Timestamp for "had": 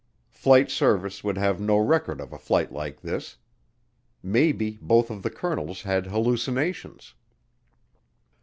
5.83-6.07